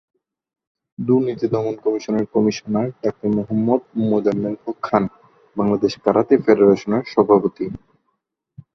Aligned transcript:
দুর্নীতি 0.99 1.47
দমন 1.53 1.75
কমিশনের 1.83 2.25
commissioner 2.33 2.87
doctor 3.03 3.29
Mohammad 3.37 3.81
Mozammel 4.09 4.55
Haque 4.63 4.77
Khan, 4.83 5.03
Bangladesh 5.57 5.93
karate 6.03 6.33
ফেডারেশনের 6.43 7.03
সভাপতি। 7.13 7.65